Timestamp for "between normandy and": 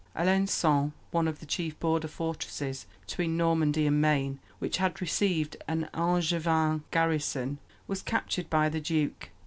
3.01-4.01